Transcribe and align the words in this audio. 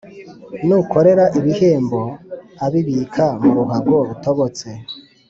N 0.67 0.69
ukorera 0.81 1.25
ibihembo 1.39 2.01
abibika 2.65 3.25
mu 3.41 3.51
ruhago 3.57 3.95
rutobotse 4.07 4.67